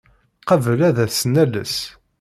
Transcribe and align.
Qabel 0.47 0.79
ad 0.89 0.97
as-nales. 1.05 1.75